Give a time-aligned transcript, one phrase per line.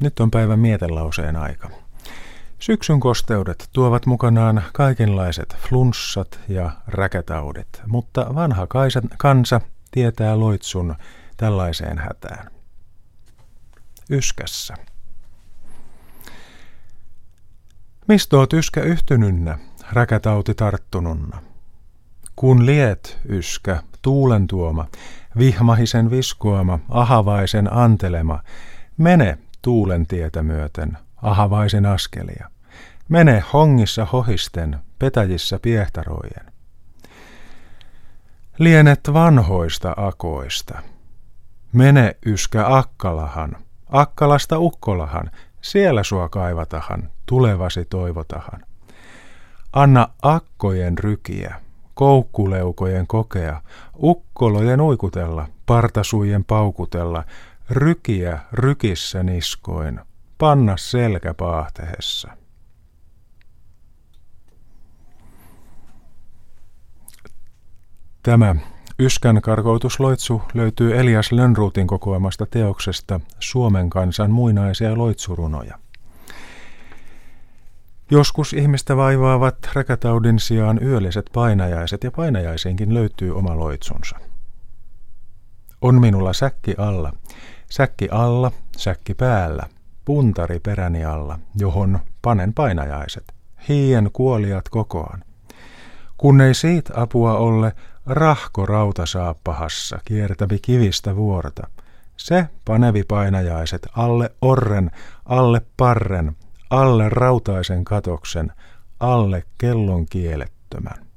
[0.00, 1.70] nyt on päivän mietelauseen aika.
[2.58, 8.66] Syksyn kosteudet tuovat mukanaan kaikenlaiset flunssat ja räkätaudit, mutta vanha
[9.18, 9.60] kansa
[9.90, 10.94] tietää loitsun
[11.36, 12.50] tällaiseen hätään.
[14.10, 14.74] Yskässä.
[18.08, 19.58] Mistä oot yskä yhtynynnä,
[19.92, 21.42] räkätauti tarttununna?
[22.36, 24.86] Kun liet yskä, tuulen tuoma,
[25.38, 28.42] vihmahisen viskoama, ahavaisen antelema,
[28.96, 32.50] mene tuulen tietä myöten, ahavaisen askelia.
[33.08, 36.52] Mene hongissa hohisten, petäjissä piehtarojen.
[38.58, 40.82] Lienet vanhoista akoista.
[41.72, 43.56] Mene yskä Akkalahan,
[43.88, 48.60] Akkalasta Ukkolahan, siellä sua kaivatahan, tulevasi toivotahan.
[49.72, 51.54] Anna akkojen rykiä,
[51.94, 53.62] koukkuleukojen kokea,
[54.02, 57.24] ukkolojen uikutella, partasujen paukutella,
[57.70, 60.00] rykiä rykissä niskoin,
[60.38, 62.36] panna selkä paahtehessa.
[68.22, 68.56] Tämä
[68.98, 75.78] Yskän karkoutusloitsu löytyy Elias Lönnruutin kokoamasta teoksesta Suomen kansan muinaisia loitsurunoja.
[78.10, 84.16] Joskus ihmistä vaivaavat räkätaudin sijaan yölliset painajaiset ja painajaisiinkin löytyy oma loitsunsa.
[85.80, 87.12] On minulla säkki alla,
[87.70, 89.62] säkki alla, säkki päällä,
[90.04, 93.32] puntari peräni alla, johon panen painajaiset,
[93.68, 95.24] hiien kuoliat kokoan.
[96.16, 97.72] Kun ei siitä apua ole,
[98.06, 101.66] rahko rautasaappahassa kiertävi kivistä vuorta.
[102.16, 104.90] Se panevi painajaiset alle orren,
[105.24, 106.36] alle parren,
[106.70, 108.52] alle rautaisen katoksen,
[109.00, 111.09] alle kellon kielettömän.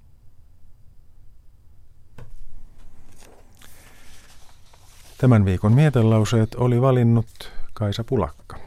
[5.24, 8.63] Tämän viikon mietelauseet oli valinnut Kaisa Pulakka.